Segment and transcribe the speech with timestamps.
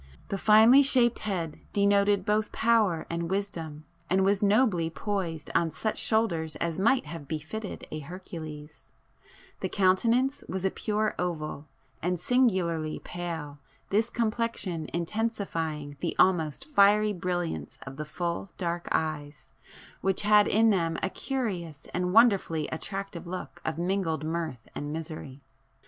[0.29, 5.99] The finely shaped head denoted both power and wisdom, and was nobly poised on such
[5.99, 11.67] shoulders as might have befitted a Hercules,—the countenance was a pure oval,
[12.01, 13.59] and singularly pale,
[13.91, 19.51] this complexion intensifying the almost fiery brilliancy of the full dark eyes,
[20.01, 25.41] which had in them a curious and wonderfully attractive look of mingled mirth and misery.